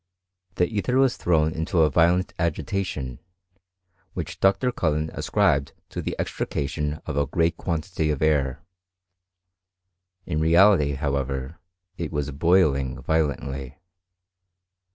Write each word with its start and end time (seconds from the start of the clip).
The 0.55 0.65
ether 0.67 0.97
was 0.97 1.15
thrown 1.15 1.51
into 1.53 1.81
a 1.83 1.91
violent 1.91 2.33
agitation, 2.39 3.19
which 4.15 4.39
Dr. 4.39 4.71
Cullen 4.71 5.11
ascribed 5.13 5.73
to 5.89 6.01
the 6.01 6.15
extrication 6.17 6.93
of 7.05 7.15
a 7.17 7.27
great 7.27 7.55
quantity 7.55 8.09
of 8.09 8.23
air: 8.23 8.63
in 10.25 10.39
reality, 10.39 10.93
however, 10.93 11.59
it 11.99 12.11
was 12.11 12.31
boiling 12.31 12.99
violently. 13.03 13.77